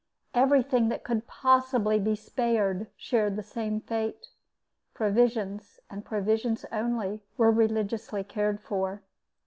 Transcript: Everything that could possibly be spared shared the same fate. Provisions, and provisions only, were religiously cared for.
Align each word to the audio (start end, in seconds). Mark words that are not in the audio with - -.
Everything 0.33 0.89
that 0.89 1.03
could 1.03 1.27
possibly 1.27 1.99
be 1.99 2.15
spared 2.15 2.87
shared 2.97 3.35
the 3.35 3.43
same 3.43 3.79
fate. 3.81 4.29
Provisions, 4.95 5.79
and 5.91 6.03
provisions 6.03 6.65
only, 6.71 7.21
were 7.37 7.51
religiously 7.51 8.23
cared 8.23 8.59
for. 8.59 9.03